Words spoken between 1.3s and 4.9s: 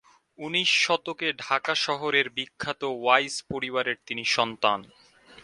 ঢাকা শহরের বিখ্যাত ওয়াইজ পরিবারের তিনি সন্তান।